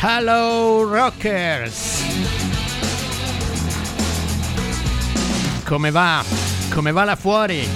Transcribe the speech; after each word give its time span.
Hello 0.00 0.84
Rockers! 0.84 2.04
Come 5.64 5.90
va? 5.90 6.22
Come 6.72 6.92
va 6.92 7.04
là 7.04 7.16
fuori? 7.16 7.66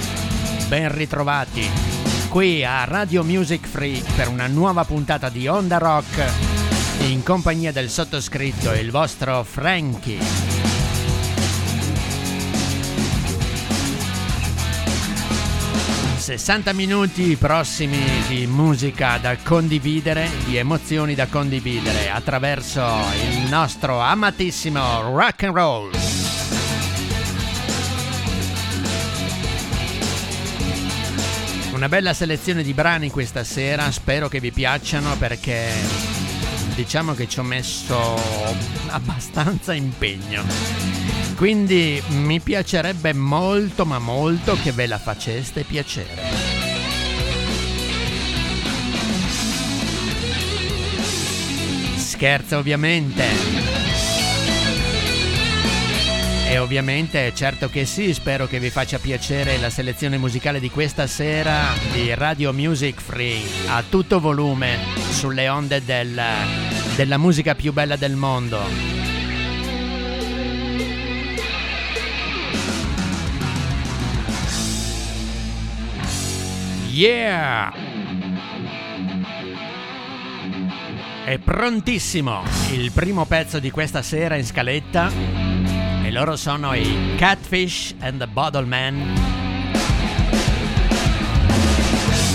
Ben 0.69 0.95
ritrovati 0.95 1.69
qui 2.29 2.65
a 2.65 2.85
Radio 2.85 3.25
Music 3.25 3.67
Free 3.67 4.03
per 4.15 4.29
una 4.29 4.47
nuova 4.47 4.85
puntata 4.85 5.31
di 5.31 5.49
Onda 5.49 5.79
Rock 5.79 6.25
in 7.09 7.25
compagnia 7.25 7.73
del 7.73 7.91
sottoscritto, 7.91 8.73
il 8.73 8.91
vostro 8.93 9.43
Frankie. 9.43 10.50
60 16.21 16.75
minuti 16.75 17.35
prossimi 17.37 17.99
di 18.29 18.47
musica 18.47 19.17
da 19.17 19.39
condividere, 19.39 20.29
di 20.45 20.59
emozioni 20.59 21.15
da 21.15 21.27
condividere 21.27 22.11
attraverso 22.11 22.83
il 23.31 23.49
nostro 23.49 23.99
amatissimo 24.01 25.17
rock 25.17 25.45
and 25.45 25.55
roll. 25.55 25.91
Una 31.73 31.89
bella 31.89 32.13
selezione 32.13 32.63
di 32.63 32.75
brani 32.75 33.11
questa 33.11 33.43
sera, 33.43 33.91
spero 33.91 34.29
che 34.29 34.41
vi 34.41 34.53
piacciono 34.53 35.17
perché 35.17 35.71
diciamo 36.75 37.15
che 37.15 37.29
ci 37.29 37.39
ho 37.39 37.45
messo 37.45 38.21
abbastanza 38.89 39.73
impegno. 39.73 40.90
Quindi 41.41 42.03
mi 42.09 42.39
piacerebbe 42.39 43.15
molto 43.15 43.87
ma 43.87 43.99
molto 43.99 44.59
che 44.63 44.73
ve 44.73 44.87
la 44.87 44.99
faceste 44.99 45.65
piacere. 45.65 46.21
Scherzo 51.97 52.59
ovviamente. 52.59 53.25
E 56.47 56.59
ovviamente, 56.59 57.33
certo 57.35 57.71
che 57.71 57.87
sì, 57.87 58.13
spero 58.13 58.47
che 58.47 58.59
vi 58.59 58.69
faccia 58.69 58.99
piacere 58.99 59.57
la 59.57 59.71
selezione 59.71 60.19
musicale 60.19 60.61
di 60.61 60.69
questa 60.69 61.07
sera 61.07 61.73
di 61.91 62.13
Radio 62.13 62.53
Music 62.53 63.01
Free 63.01 63.41
a 63.69 63.83
tutto 63.89 64.21
volume 64.21 64.77
sulle 65.11 65.49
onde 65.49 65.83
del, 65.83 66.21
della 66.97 67.17
musica 67.17 67.55
più 67.55 67.73
bella 67.73 67.97
del 67.97 68.17
mondo. 68.17 69.00
Yeah! 76.91 77.73
È 81.25 81.39
prontissimo 81.39 82.43
il 82.73 82.91
primo 82.91 83.27
pezzo 83.27 83.61
di 83.61 83.71
questa 83.71 84.03
sera 84.03 84.35
in 84.35 84.45
scaletta 84.45 85.09
e 86.03 86.11
loro 86.11 86.35
sono 86.35 86.75
i 86.75 87.15
Catfish 87.17 87.95
and 88.01 88.19
the 88.19 88.27
Bottle 88.27 88.65
Man. 88.65 89.15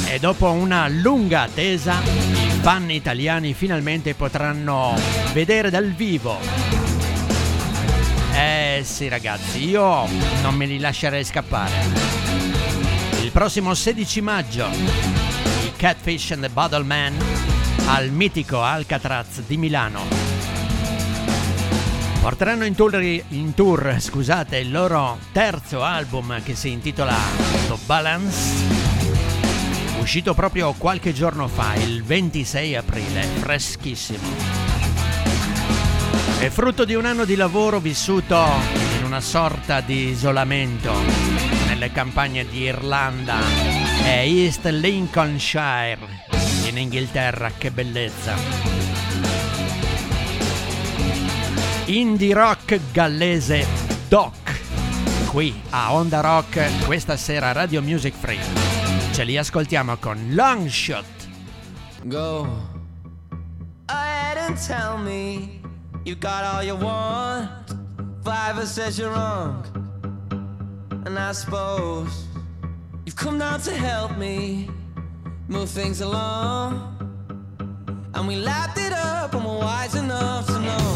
E 0.07 0.19
dopo 0.19 0.49
una 0.51 0.87
lunga 0.87 1.41
attesa, 1.41 1.99
i 2.01 2.59
fan 2.61 2.89
italiani 2.89 3.53
finalmente 3.53 4.13
potranno 4.13 4.97
vedere 5.33 5.69
dal 5.69 5.91
vivo. 5.91 6.39
Eh 8.33 8.81
sì 8.85 9.09
ragazzi, 9.09 9.67
io 9.67 10.07
non 10.41 10.55
me 10.55 10.65
li 10.65 10.79
lascerei 10.79 11.25
scappare 11.25 12.34
prossimo 13.35 13.73
16 13.73 14.21
maggio 14.21 14.65
i 14.71 15.73
Catfish 15.75 16.31
and 16.31 16.41
the 16.41 16.47
Bottle 16.49 16.83
Man 16.83 17.13
al 17.87 18.09
mitico 18.09 18.61
Alcatraz 18.61 19.41
di 19.45 19.57
Milano. 19.57 20.03
Porteranno 22.21 22.63
in 22.63 22.75
tour, 22.75 22.95
in 23.01 23.53
tour 23.53 23.97
scusate, 23.99 24.59
il 24.59 24.71
loro 24.71 25.19
terzo 25.33 25.83
album 25.83 26.41
che 26.43 26.55
si 26.55 26.71
intitola 26.71 27.13
The 27.67 27.75
Balance, 27.85 28.39
uscito 29.99 30.33
proprio 30.33 30.71
qualche 30.71 31.11
giorno 31.11 31.49
fa, 31.49 31.75
il 31.75 32.05
26 32.05 32.75
aprile, 32.77 33.23
freschissimo. 33.23 34.27
È 36.39 36.47
frutto 36.47 36.85
di 36.85 36.93
un 36.93 37.03
anno 37.03 37.25
di 37.25 37.35
lavoro 37.35 37.81
vissuto 37.81 38.41
in 38.97 39.03
una 39.03 39.19
sorta 39.19 39.81
di 39.81 40.07
isolamento 40.07 41.34
nelle 41.85 41.91
campagne 41.91 42.45
di 42.47 42.61
Irlanda 42.61 43.37
e 44.03 44.27
East 44.27 44.65
Lincolnshire 44.65 45.99
in 46.65 46.77
Inghilterra, 46.77 47.51
che 47.57 47.69
bellezza. 47.71 48.33
Indie 51.85 52.33
rock 52.33 52.79
gallese 52.91 53.67
Doc, 54.07 54.33
qui 55.29 55.61
a 55.69 55.93
Onda 55.93 56.21
Rock 56.21 56.85
questa 56.85 57.17
sera 57.17 57.51
Radio 57.51 57.81
Music 57.81 58.15
Free. 58.15 58.39
Ce 59.11 59.23
li 59.23 59.37
ascoltiamo 59.37 59.97
con 59.97 60.29
Long 60.31 60.67
Shot. 60.67 61.05
Go 62.03 62.47
ahead 63.85 64.37
and 64.37 64.57
tell 64.57 64.97
me 64.97 65.61
you 66.03 66.15
got 66.17 66.43
all 66.43 66.63
you 66.63 66.75
want. 66.77 67.75
Five 68.23 68.65
says 68.65 68.97
you're 68.97 69.13
wrong. 69.13 69.84
And 71.05 71.19
I 71.19 71.33
suppose 71.33 72.25
you've 73.05 73.15
come 73.15 73.37
down 73.37 73.61
to 73.61 73.73
help 73.73 74.17
me 74.17 74.69
move 75.47 75.69
things 75.69 76.01
along. 76.01 76.91
And 78.15 78.27
we 78.27 78.37
lapped 78.37 78.79
it 78.79 78.91
up 78.91 79.33
and 79.35 79.45
we're 79.45 79.59
wise 79.59 79.93
enough 79.93 80.47
to 80.47 80.59
know. 80.59 80.95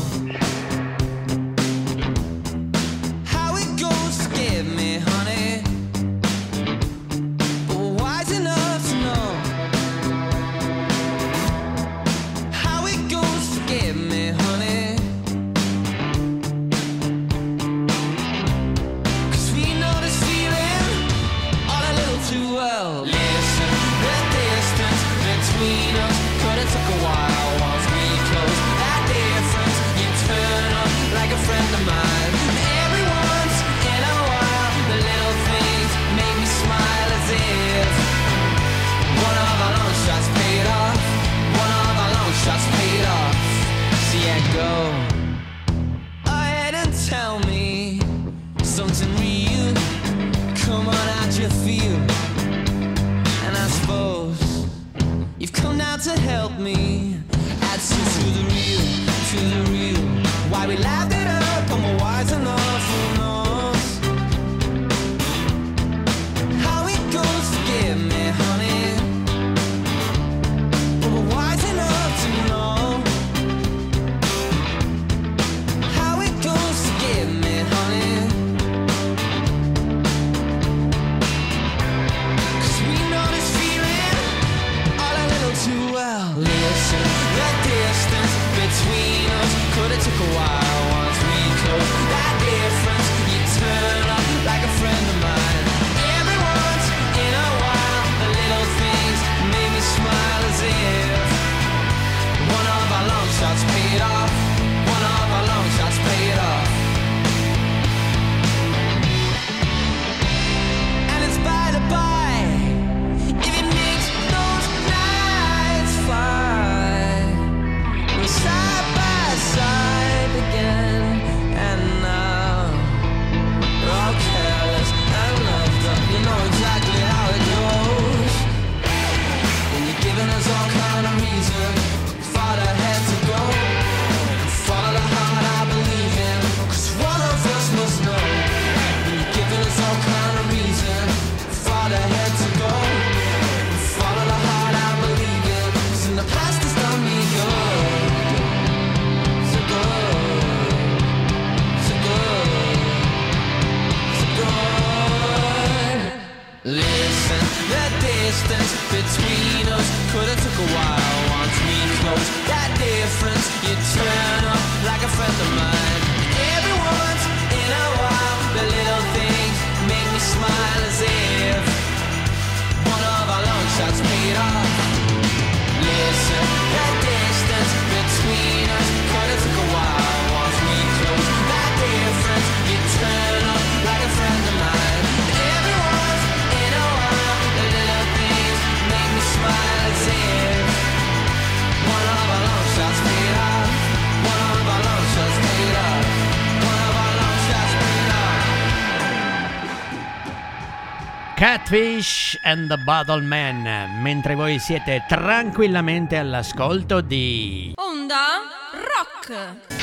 Catfish 201.50 202.38
and 202.44 202.68
the 202.68 202.78
Bottle 202.78 203.24
Man, 203.24 203.64
mentre 204.04 204.36
voi 204.36 204.60
siete 204.60 205.04
tranquillamente 205.08 206.16
all'ascolto 206.16 207.02
di 207.02 207.74
Onda 207.76 208.38
Rock. 208.74 209.79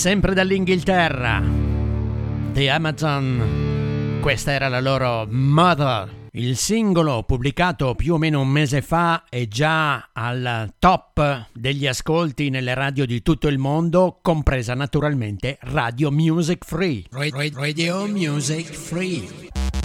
Sempre 0.00 0.32
dall'Inghilterra, 0.32 1.42
The 2.54 2.70
Amazon. 2.70 4.18
Questa 4.22 4.50
era 4.50 4.68
la 4.68 4.80
loro 4.80 5.26
Mother. 5.28 6.28
Il 6.30 6.56
singolo, 6.56 7.22
pubblicato 7.24 7.94
più 7.94 8.14
o 8.14 8.16
meno 8.16 8.40
un 8.40 8.48
mese 8.48 8.80
fa, 8.80 9.24
è 9.28 9.46
già 9.46 10.08
al 10.14 10.72
top 10.78 11.48
degli 11.52 11.86
ascolti 11.86 12.48
nelle 12.48 12.72
radio 12.72 13.04
di 13.04 13.20
tutto 13.20 13.48
il 13.48 13.58
mondo, 13.58 14.20
compresa 14.22 14.72
naturalmente 14.72 15.58
Radio 15.60 16.10
Music 16.10 16.64
Free. 16.64 17.04
Radio 17.10 18.06
Music 18.06 18.72
Free. 18.72 19.79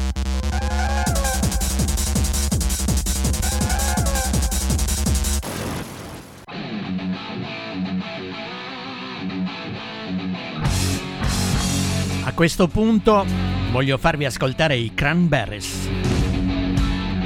Questo 12.35 12.67
punto 12.67 13.25
voglio 13.71 13.97
farvi 13.97 14.25
ascoltare 14.25 14.75
i 14.75 14.93
Cranberries 14.93 15.89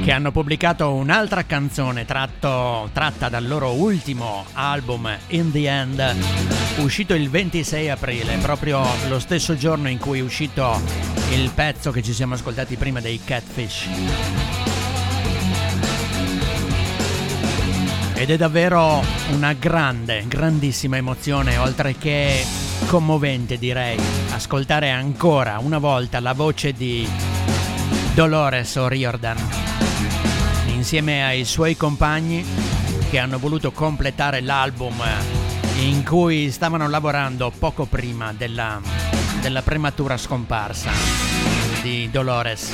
che 0.04 0.12
hanno 0.12 0.30
pubblicato 0.30 0.94
un'altra 0.94 1.44
canzone 1.44 2.04
tratto, 2.04 2.88
tratta 2.92 3.28
dal 3.28 3.46
loro 3.46 3.72
ultimo 3.72 4.46
album 4.52 5.14
In 5.28 5.50
the 5.50 5.68
End, 5.68 6.16
uscito 6.76 7.12
il 7.14 7.28
26 7.28 7.90
aprile, 7.90 8.36
proprio 8.36 8.82
lo 9.08 9.18
stesso 9.18 9.56
giorno 9.56 9.88
in 9.88 9.98
cui 9.98 10.20
è 10.20 10.22
uscito 10.22 10.80
il 11.32 11.50
pezzo 11.52 11.90
che 11.90 12.02
ci 12.02 12.14
siamo 12.14 12.34
ascoltati 12.34 12.76
prima 12.76 13.00
dei 13.00 13.20
Catfish. 13.22 14.69
Ed 18.20 18.28
è 18.28 18.36
davvero 18.36 19.02
una 19.30 19.54
grande, 19.54 20.26
grandissima 20.28 20.98
emozione, 20.98 21.56
oltre 21.56 21.96
che 21.96 22.44
commovente 22.84 23.56
direi, 23.56 23.98
ascoltare 24.32 24.90
ancora 24.90 25.58
una 25.58 25.78
volta 25.78 26.20
la 26.20 26.34
voce 26.34 26.74
di 26.74 27.08
Dolores 28.12 28.76
O'Riordan 28.76 29.38
insieme 30.66 31.24
ai 31.24 31.46
suoi 31.46 31.78
compagni 31.78 32.44
che 33.08 33.18
hanno 33.18 33.38
voluto 33.38 33.72
completare 33.72 34.42
l'album 34.42 35.02
in 35.78 36.04
cui 36.04 36.50
stavano 36.50 36.90
lavorando 36.90 37.50
poco 37.58 37.86
prima 37.86 38.34
della, 38.36 38.82
della 39.40 39.62
prematura 39.62 40.18
scomparsa 40.18 40.90
di 41.80 42.10
Dolores. 42.10 42.70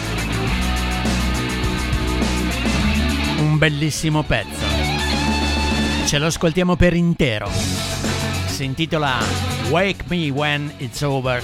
Un 3.39 3.59
bellissimo 3.59 4.25
pezzo. 4.25 4.76
Ce 6.07 6.19
lo 6.19 6.27
ascoltiamo 6.27 6.77
per 6.77 6.95
intero. 6.95 7.49
Si 7.51 8.63
intitola 8.63 9.19
Wake 9.71 10.05
Me 10.07 10.31
When 10.31 10.73
It's 10.79 11.03
Over. 11.03 11.43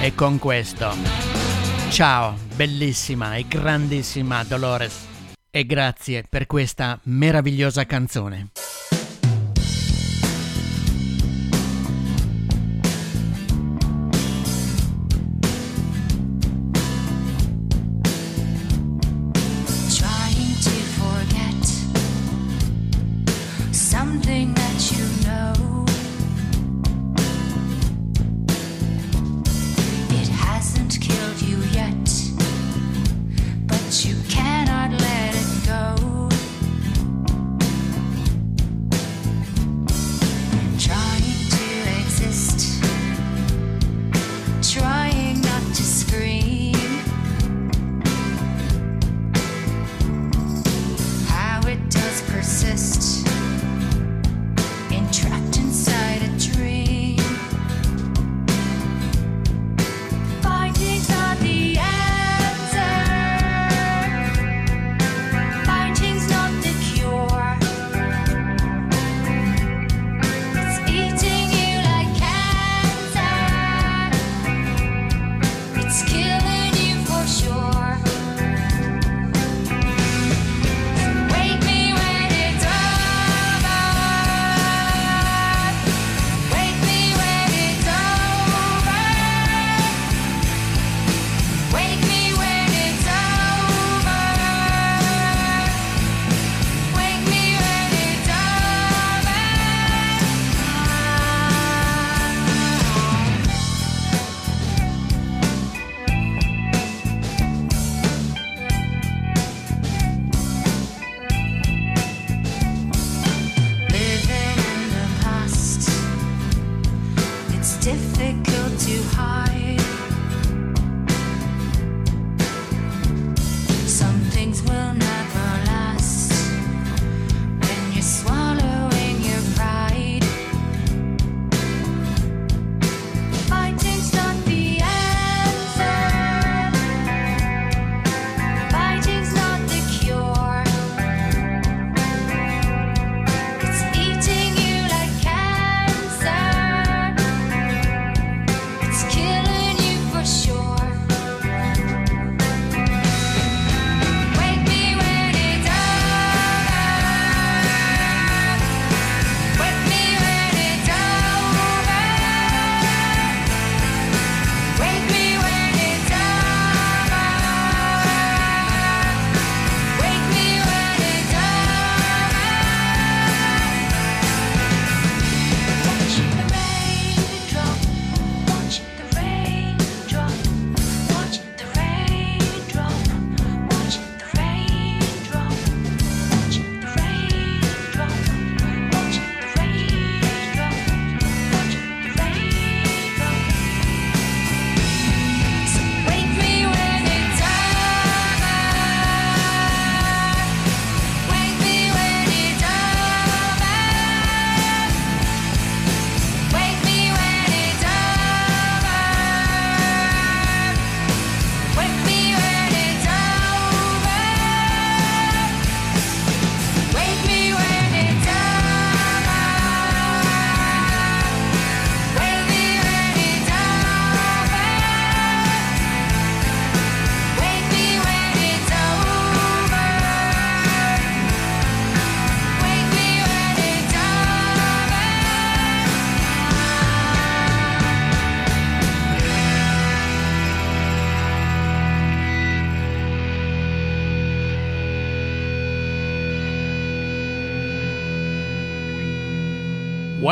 E 0.00 0.12
con 0.16 0.40
questo, 0.40 0.92
ciao, 1.90 2.36
bellissima 2.56 3.36
e 3.36 3.46
grandissima 3.46 4.42
Dolores 4.42 5.06
e 5.52 5.64
grazie 5.66 6.24
per 6.28 6.46
questa 6.46 6.98
meravigliosa 7.04 7.86
canzone. 7.86 8.50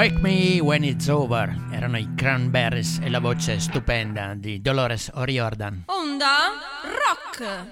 Wake 0.03 0.19
Me 0.19 0.59
When 0.59 0.83
It's 0.83 1.07
Over 1.07 1.55
erano 1.71 1.97
i 1.97 2.09
Cranberries 2.17 2.99
e 3.01 3.09
la 3.09 3.21
voce 3.21 3.61
stupenda 3.61 4.35
di 4.35 4.61
Dolores 4.61 5.13
O'Riordan. 5.15 5.85
Onda 5.87 6.39
Rock. 6.83 7.67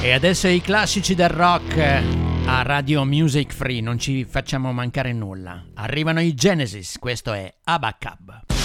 E 0.00 0.12
adesso 0.12 0.48
i 0.48 0.62
classici 0.62 1.14
del 1.14 1.28
rock 1.28 1.76
a 2.46 2.62
Radio 2.62 3.04
Music 3.04 3.52
Free, 3.52 3.82
non 3.82 3.98
ci 3.98 4.24
facciamo 4.24 4.72
mancare 4.72 5.12
nulla. 5.12 5.62
Arrivano 5.74 6.22
i 6.22 6.32
Genesis, 6.32 6.96
questo 6.98 7.34
è 7.34 7.54
Abacab. 7.64 8.55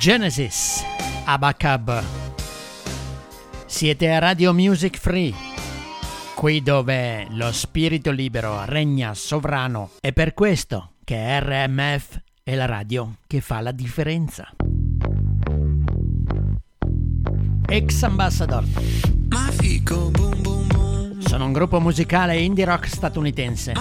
Genesis, 0.00 0.82
Abacab. 1.26 2.02
Siete 3.66 4.10
a 4.10 4.18
Radio 4.18 4.54
Music 4.54 4.96
Free, 4.96 5.34
qui 6.34 6.62
dove 6.62 7.26
lo 7.32 7.52
spirito 7.52 8.10
libero 8.10 8.64
regna 8.64 9.12
sovrano. 9.12 9.90
È 10.00 10.14
per 10.14 10.32
questo 10.32 10.92
che 11.04 11.38
RMF 11.40 12.18
è 12.42 12.54
la 12.54 12.64
radio 12.64 13.16
che 13.26 13.42
fa 13.42 13.60
la 13.60 13.72
differenza. 13.72 14.48
Ex 17.66 18.02
Ambassador. 18.02 18.64
Sono 21.18 21.44
un 21.44 21.52
gruppo 21.52 21.78
musicale 21.78 22.38
indie 22.38 22.64
rock 22.64 22.88
statunitense. 22.88 23.74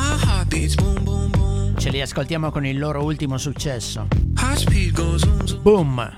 Ce 1.77 1.89
li 1.89 2.01
ascoltiamo 2.01 2.51
con 2.51 2.65
il 2.65 2.77
loro 2.77 3.05
ultimo 3.05 3.38
successo. 3.38 4.29
Boom. 5.64 5.88
My 5.96 6.12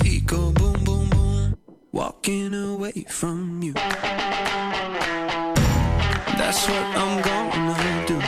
feet 0.00 0.26
go 0.26 0.50
boom, 0.50 0.82
boom, 0.84 1.08
boom. 1.10 1.56
Walking 1.92 2.52
away 2.54 3.04
from 3.08 3.62
you. 3.62 3.72
That's 6.34 6.68
what 6.68 6.82
I'm 7.02 7.22
gonna 7.22 8.06
do. 8.08 8.18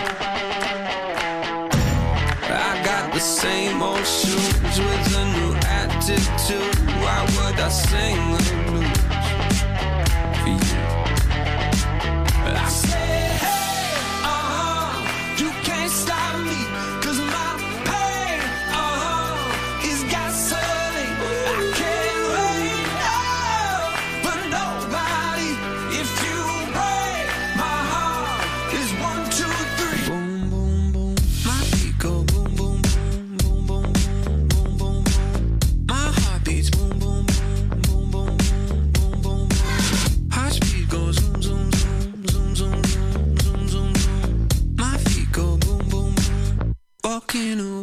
I 2.52 2.80
got 2.84 3.12
the 3.12 3.18
same 3.18 3.82
old 3.82 4.06
shoes 4.06 4.78
with 4.78 5.16
a 5.16 5.24
new 5.36 5.52
attitude. 5.66 6.76
Why 7.02 7.24
would 7.34 7.58
I 7.58 7.68
sing 7.70 8.36
the 8.36 8.42
blues? 8.70 8.89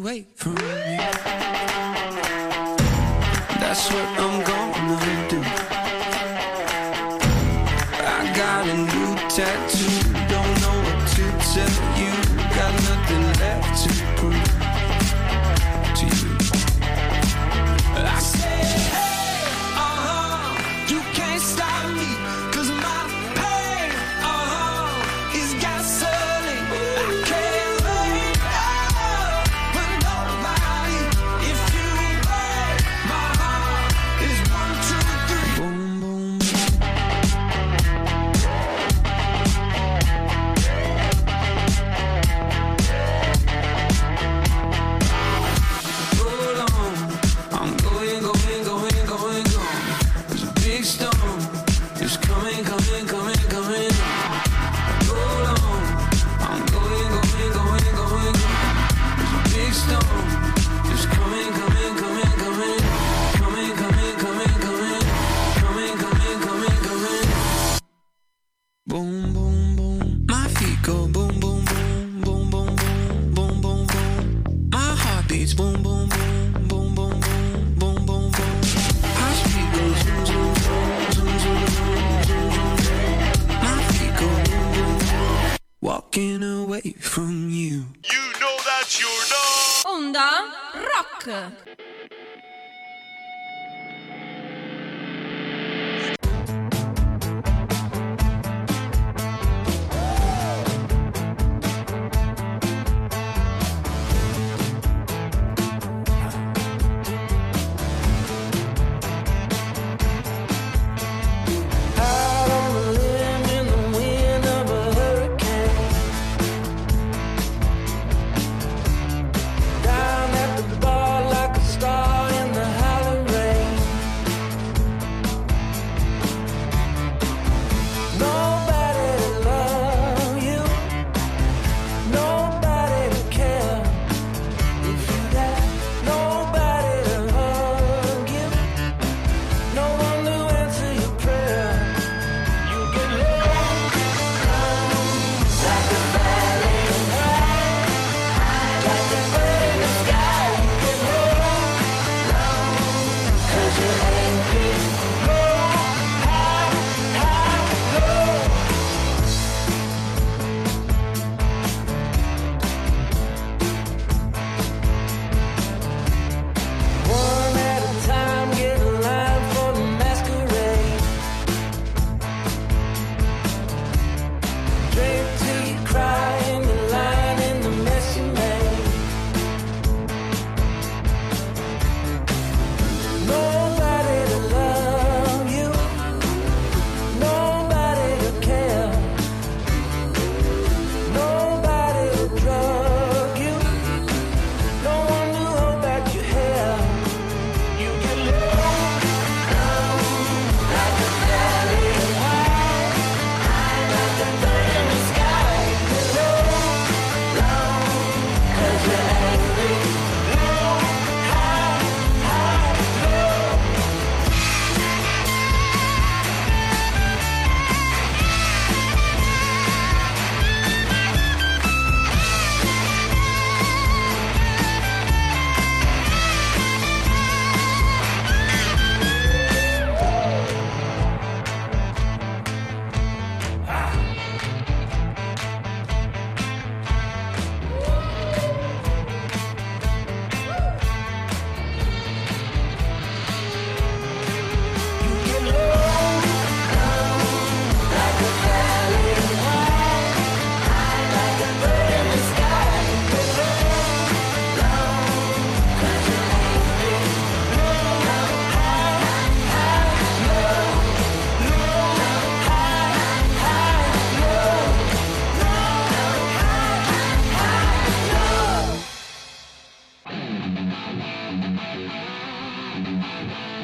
wait. 0.07 0.25
For 0.35 0.49
me. 0.49 0.76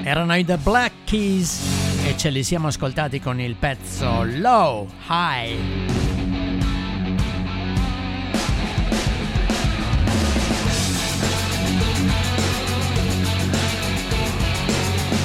Erano 0.03 0.35
i 0.35 0.43
The 0.43 0.57
Black 0.57 1.05
Keys 1.05 2.03
e 2.05 2.17
ce 2.17 2.29
li 2.29 2.43
siamo 2.43 2.67
ascoltati 2.67 3.21
con 3.21 3.39
il 3.39 3.55
pezzo 3.55 4.23
Low 4.23 4.89
High. 5.07 5.57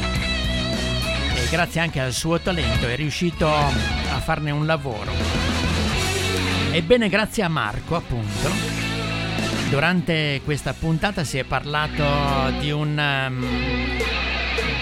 grazie 1.50 1.80
anche 1.80 2.00
al 2.00 2.12
suo 2.12 2.40
talento 2.40 2.88
è 2.88 2.96
riuscito 2.96 3.48
a 3.48 4.20
farne 4.20 4.50
un 4.50 4.66
lavoro. 4.66 5.12
Ebbene, 6.72 7.08
grazie 7.08 7.42
a 7.42 7.48
Marco, 7.48 7.94
appunto, 7.94 8.50
durante 9.70 10.40
questa 10.44 10.74
puntata 10.74 11.24
si 11.24 11.38
è 11.38 11.44
parlato 11.44 12.58
di 12.58 12.70
un, 12.70 12.98
um, 12.98 13.46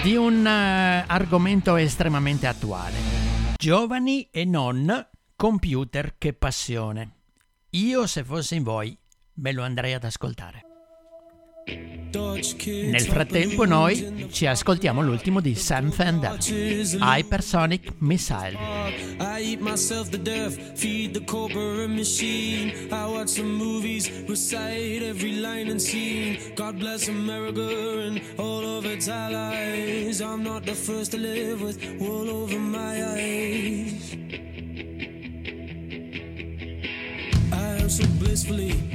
di 0.01 0.15
un 0.15 0.39
uh, 0.39 1.03
argomento 1.07 1.75
estremamente 1.75 2.47
attuale. 2.47 2.97
Giovani 3.55 4.27
e 4.31 4.43
non 4.45 5.07
computer 5.35 6.15
che 6.17 6.33
passione. 6.33 7.11
Io, 7.71 8.07
se 8.07 8.23
fossi 8.23 8.55
in 8.55 8.63
voi, 8.63 8.97
me 9.35 9.51
lo 9.51 9.63
andrei 9.63 9.93
ad 9.93 10.03
ascoltare. 10.03 10.61
Nel 11.65 13.01
frattempo 13.01 13.65
noi 13.65 14.27
ci 14.31 14.45
ascoltiamo 14.45 15.01
l'ultimo 15.01 15.41
di 15.41 15.55
Sam 15.55 15.89
Fender, 15.89 16.37
Hypersonic 16.39 17.95
Missile. 17.97 18.55
I 19.19 19.41
eat 19.41 19.59
myself 19.59 20.09
to 20.11 20.17
death, 20.17 20.55
feed 20.75 21.13
the 21.13 21.23
corporate 21.25 21.89
machine. 21.89 22.71
I 22.91 23.07
watch 23.07 23.29
some 23.29 23.57
movies, 23.57 24.09
recite 24.27 25.01
every 25.03 25.39
line 25.39 25.69
and 25.69 25.81
scene. 25.81 26.37
God 26.55 26.77
bless 26.77 27.09
America 27.09 27.67
and 28.07 28.21
all 28.37 28.77
of 28.77 28.85
its 28.85 29.07
allies. 29.07 30.21
I'm 30.21 30.43
not 30.43 30.65
the 30.65 30.75
first 30.75 31.11
to 31.11 31.17
live 31.17 31.61
with 31.61 31.79
wool 31.99 32.29
over 32.29 32.59
my 32.59 33.03
eyes. 33.03 34.15
I 37.51 37.81
am 37.81 37.89
so 37.89 38.05
blissfully 38.19 38.94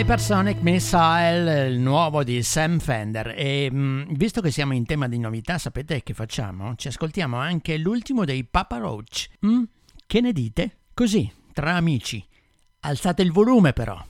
Hypersonic 0.00 0.62
Missile, 0.62 1.66
il 1.68 1.78
nuovo 1.78 2.24
di 2.24 2.42
Sam 2.42 2.78
Fender. 2.78 3.34
E 3.36 3.68
mm, 3.70 4.14
visto 4.14 4.40
che 4.40 4.50
siamo 4.50 4.72
in 4.72 4.86
tema 4.86 5.08
di 5.08 5.18
novità, 5.18 5.58
sapete 5.58 6.02
che 6.02 6.14
facciamo? 6.14 6.74
Ci 6.74 6.88
ascoltiamo 6.88 7.36
anche 7.36 7.76
l'ultimo 7.76 8.24
dei 8.24 8.44
Papa 8.44 8.78
Roach. 8.78 9.28
Mm? 9.44 9.64
Che 10.06 10.20
ne 10.22 10.32
dite? 10.32 10.78
Così, 10.94 11.30
tra 11.52 11.74
amici. 11.74 12.26
Alzate 12.80 13.20
il 13.20 13.30
volume 13.30 13.74
però. 13.74 14.02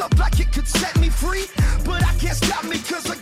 Up 0.00 0.18
like 0.18 0.40
it 0.40 0.52
could 0.52 0.68
set 0.68 0.98
me 1.00 1.08
free. 1.08 1.46
But 1.84 2.02
I 2.02 2.12
can't 2.18 2.36
stop 2.36 2.64
me 2.64 2.78
cause 2.78 3.10
I 3.10 3.17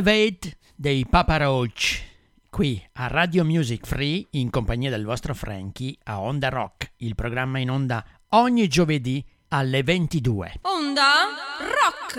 Elevate 0.00 0.56
dei 0.74 1.04
Papa 1.04 1.36
Roach, 1.36 2.00
qui 2.48 2.82
a 2.94 3.06
Radio 3.08 3.44
Music 3.44 3.86
Free 3.86 4.26
in 4.30 4.48
compagnia 4.48 4.88
del 4.88 5.04
vostro 5.04 5.34
Frankie 5.34 5.94
a 6.04 6.22
Onda 6.22 6.48
Rock, 6.48 6.92
il 6.98 7.14
programma 7.14 7.58
in 7.58 7.70
onda 7.70 8.02
ogni 8.30 8.66
giovedì 8.66 9.22
alle 9.48 9.82
22. 9.82 10.54
Onda 10.62 11.12
Rock. 11.58 12.16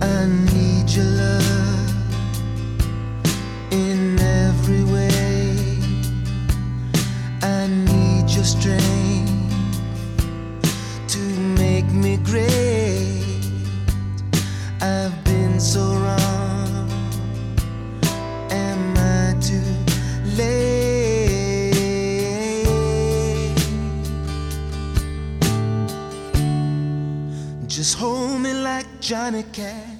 I 0.00 0.26
need 0.54 0.88
your 0.88 1.04
love 1.04 1.39
Johnny 29.52 29.99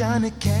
Johnny 0.00 0.32
Cash. 0.40 0.56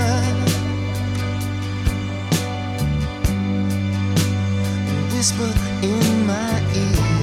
whisper 5.14 5.50
in 5.82 6.26
my 6.26 6.60
ear. 6.76 7.14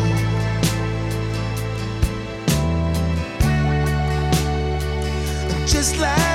Just 5.68 6.00
like 6.00 6.31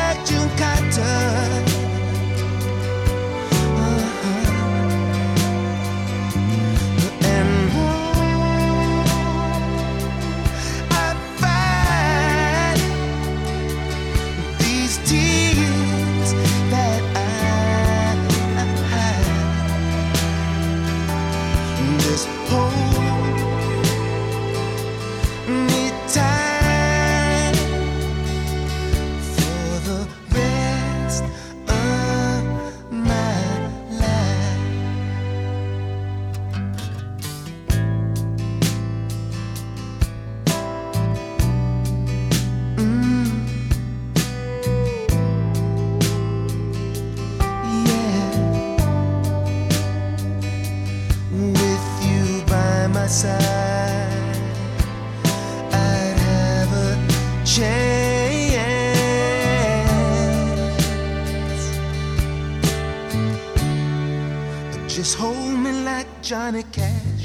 Johnny 66.26 66.64
Cash. 66.72 67.24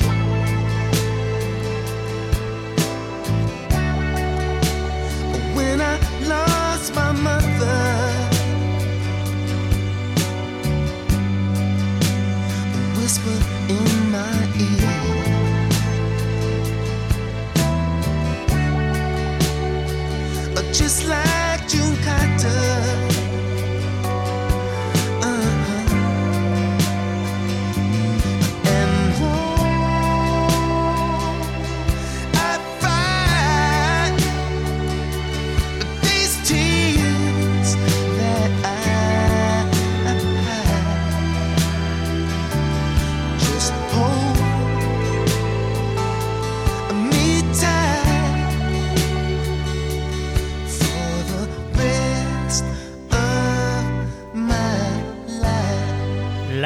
When 5.56 5.82
I 5.82 5.98
lost 6.28 6.94
my 6.94 7.12
mother. 7.12 8.32
whisper 12.96 13.38
in 13.70 14.01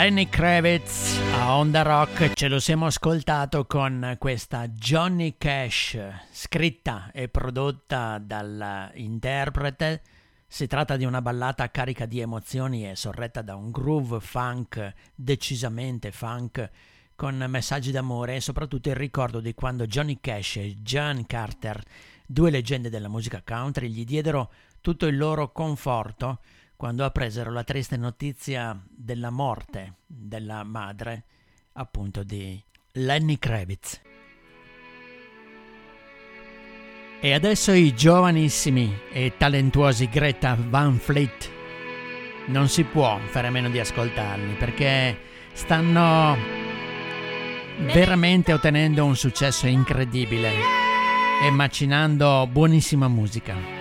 Lenny 0.05 0.29
Kravitz 0.29 1.19
a 1.33 1.57
Onda 1.57 1.81
Rock 1.81 2.33
ce 2.33 2.47
lo 2.47 2.59
siamo 2.59 2.85
ascoltato 2.85 3.65
con 3.65 4.15
questa 4.19 4.67
Johnny 4.67 5.33
Cash, 5.35 5.97
scritta 6.31 7.09
e 7.11 7.27
prodotta 7.27 8.19
dall'interprete. 8.19 10.03
Si 10.45 10.67
tratta 10.67 10.95
di 10.95 11.05
una 11.05 11.23
ballata 11.23 11.71
carica 11.71 12.05
di 12.05 12.19
emozioni 12.19 12.87
e 12.87 12.95
sorretta 12.95 13.41
da 13.41 13.55
un 13.55 13.71
groove 13.71 14.19
funk, 14.19 14.93
decisamente 15.15 16.11
funk, 16.11 16.69
con 17.15 17.43
messaggi 17.47 17.89
d'amore 17.89 18.35
e 18.35 18.41
soprattutto 18.41 18.89
il 18.89 18.95
ricordo 18.95 19.39
di 19.39 19.55
quando 19.55 19.87
Johnny 19.87 20.19
Cash 20.21 20.57
e 20.57 20.75
John 20.83 21.25
Carter, 21.25 21.81
due 22.27 22.51
leggende 22.51 22.91
della 22.91 23.09
musica 23.09 23.41
country, 23.43 23.89
gli 23.89 24.05
diedero 24.05 24.51
tutto 24.81 25.07
il 25.07 25.17
loro 25.17 25.51
conforto 25.51 26.41
quando 26.75 27.05
appresero 27.05 27.51
la 27.51 27.63
triste 27.63 27.97
notizia 27.97 28.79
della 28.89 29.29
morte 29.29 29.97
della 30.05 30.63
madre, 30.63 31.23
appunto 31.73 32.23
di 32.23 32.61
Lenny 32.93 33.37
Kravitz. 33.37 34.01
E 37.19 37.33
adesso 37.33 37.71
i 37.71 37.95
giovanissimi 37.95 38.93
e 39.11 39.33
talentuosi 39.37 40.07
Greta 40.09 40.55
Van 40.59 40.97
Fleet. 40.97 41.51
Non 42.47 42.67
si 42.67 42.83
può 42.83 43.17
fare 43.29 43.47
a 43.47 43.51
meno 43.51 43.69
di 43.69 43.79
ascoltarli 43.79 44.53
perché 44.53 45.17
stanno 45.53 46.37
veramente 47.93 48.53
ottenendo 48.53 49.03
un 49.03 49.15
successo 49.15 49.65
incredibile 49.65 50.51
e 51.43 51.49
macinando 51.49 52.47
buonissima 52.47 53.07
musica. 53.07 53.74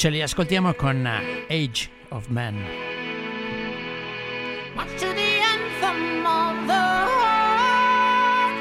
Ce 0.00 0.08
li 0.08 0.22
ascoltiamo 0.22 0.72
con 0.72 1.06
eh, 1.06 1.44
Age 1.50 1.90
of 2.08 2.28
Man. 2.28 2.54
March 4.74 4.94
to 4.98 5.12
the 5.12 5.42
anthem 5.42 6.24
of 6.24 6.66
the 6.66 6.72
heart. 6.72 8.54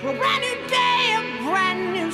To 0.00 0.08
a 0.10 0.12
brand 0.12 0.42
new 0.42 0.68
day, 0.68 1.14
a 1.16 1.22
brand 1.48 1.94
new 1.94 2.10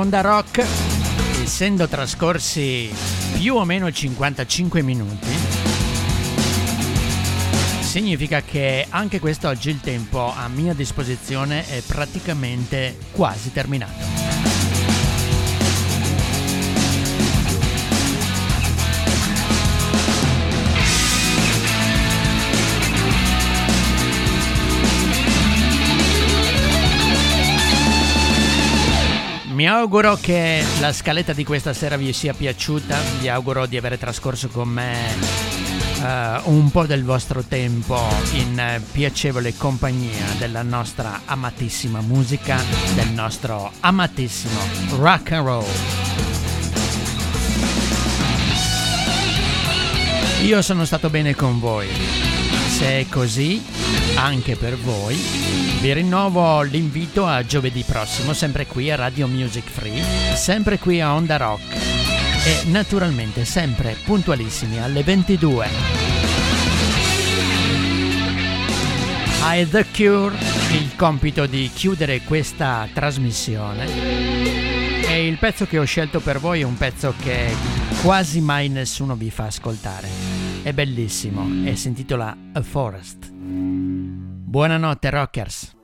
Onda 0.00 0.22
Rock, 0.22 0.64
essendo 1.42 1.86
trascorsi 1.86 2.90
più 3.34 3.56
o 3.56 3.66
meno 3.66 3.92
55 3.92 4.80
minuti, 4.80 5.28
significa 7.82 8.40
che 8.40 8.86
anche 8.88 9.20
quest'oggi 9.20 9.68
il 9.68 9.80
tempo 9.80 10.32
a 10.34 10.48
mia 10.48 10.72
disposizione 10.72 11.68
è 11.68 11.82
praticamente 11.82 12.96
quasi 13.12 13.52
terminato. 13.52 14.09
Mi 29.60 29.68
auguro 29.68 30.16
che 30.18 30.64
la 30.80 30.90
scaletta 30.90 31.34
di 31.34 31.44
questa 31.44 31.74
sera 31.74 31.98
vi 31.98 32.14
sia 32.14 32.32
piaciuta, 32.32 32.96
vi 33.20 33.28
auguro 33.28 33.66
di 33.66 33.76
aver 33.76 33.98
trascorso 33.98 34.48
con 34.48 34.66
me 34.66 34.96
uh, 35.98 36.50
un 36.50 36.70
po' 36.70 36.86
del 36.86 37.04
vostro 37.04 37.42
tempo 37.42 38.00
in 38.32 38.80
piacevole 38.90 39.54
compagnia 39.54 40.24
della 40.38 40.62
nostra 40.62 41.20
amatissima 41.26 42.00
musica, 42.00 42.56
del 42.94 43.10
nostro 43.10 43.70
amatissimo 43.80 44.60
rock 44.96 45.32
and 45.32 45.46
roll. 45.46 45.66
Io 50.42 50.62
sono 50.62 50.86
stato 50.86 51.10
bene 51.10 51.34
con 51.34 51.60
voi. 51.60 52.29
Se 52.80 53.00
è 53.00 53.06
così, 53.10 53.62
anche 54.14 54.56
per 54.56 54.74
voi, 54.78 55.14
vi 55.82 55.92
rinnovo 55.92 56.62
l'invito 56.62 57.26
a 57.26 57.44
giovedì 57.44 57.84
prossimo, 57.86 58.32
sempre 58.32 58.64
qui 58.64 58.90
a 58.90 58.96
Radio 58.96 59.28
Music 59.28 59.68
Free, 59.68 60.02
sempre 60.34 60.78
qui 60.78 60.98
a 60.98 61.12
Onda 61.12 61.36
Rock. 61.36 61.74
e 62.42 62.62
naturalmente 62.68 63.44
sempre 63.44 63.94
puntualissimi 64.02 64.80
alle 64.80 65.02
22. 65.02 65.66
I 69.42 69.68
The 69.68 69.84
Cure, 69.94 70.34
il 70.72 70.96
compito 70.96 71.44
di 71.44 71.70
chiudere 71.74 72.22
questa 72.22 72.88
trasmissione. 72.94 73.84
E 75.06 75.26
il 75.26 75.36
pezzo 75.36 75.66
che 75.66 75.78
ho 75.78 75.84
scelto 75.84 76.20
per 76.20 76.40
voi 76.40 76.60
è 76.62 76.64
un 76.64 76.78
pezzo 76.78 77.12
che 77.20 77.54
quasi 78.00 78.40
mai 78.40 78.70
nessuno 78.70 79.16
vi 79.16 79.30
fa 79.30 79.44
ascoltare. 79.44 80.39
È 80.62 80.74
bellissimo 80.74 81.66
e 81.66 81.74
si 81.74 81.88
intitola 81.88 82.36
A 82.52 82.60
Forest. 82.60 83.30
Buonanotte 83.32 85.08
rockers. 85.08 85.74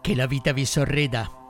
Che 0.00 0.14
la 0.14 0.26
vita 0.26 0.52
vi 0.52 0.64
sorrida. 0.64 1.43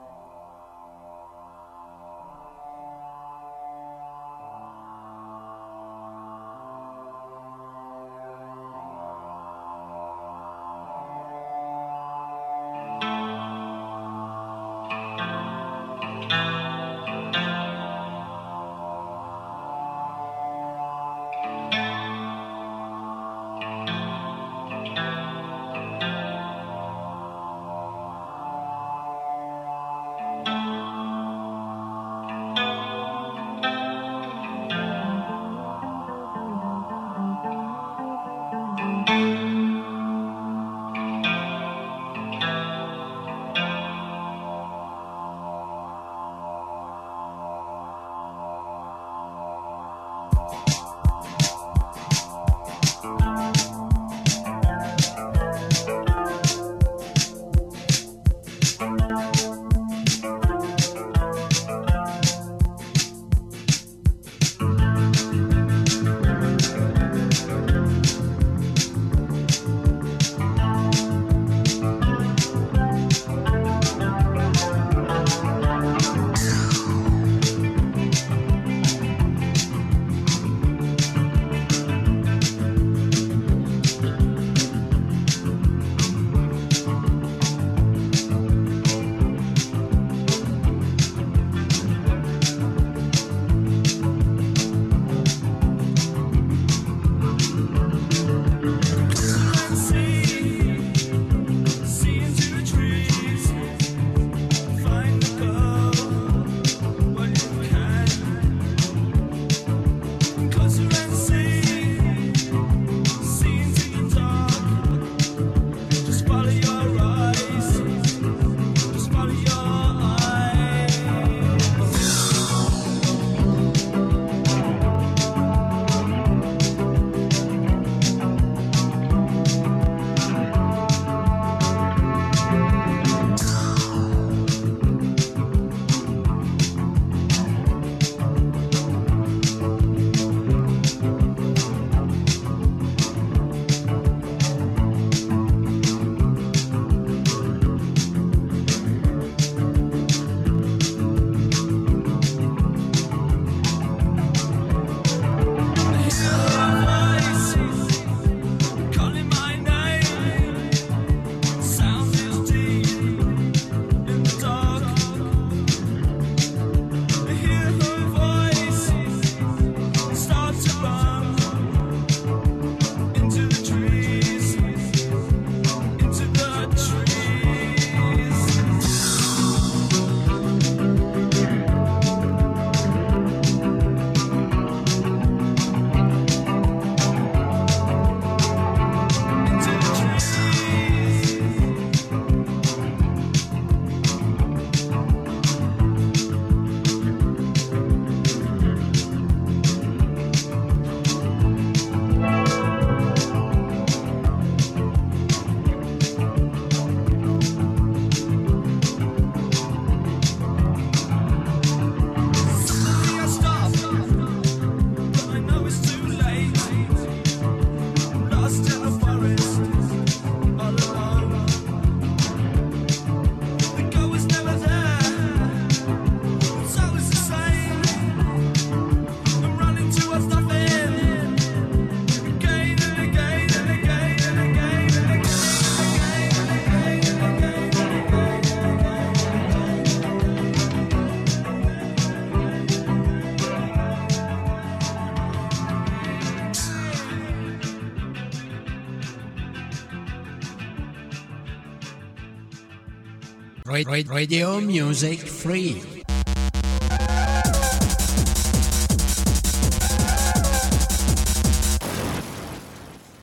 Radio 253.83 254.61
Music 254.61 255.19
Free. 255.19 255.94